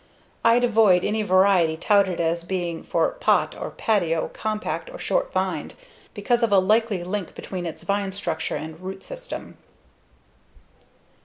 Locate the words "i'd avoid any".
0.43-1.21